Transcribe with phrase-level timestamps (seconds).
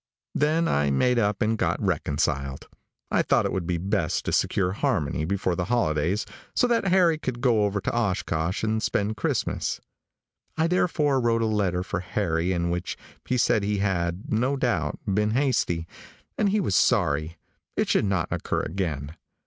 [0.33, 2.67] Then I made up and got reconciled.
[3.11, 7.19] I thought it would be best to secure harmony before the holidays so that Harry
[7.19, 9.79] could go over to Oshkosh and spend Christmas.
[10.57, 14.97] I therefore wrote a letter for Harry in which he said he had, no doubt,
[15.05, 15.85] been hasty,
[16.35, 17.37] and he was sorry.
[17.77, 19.15] It should not occur again.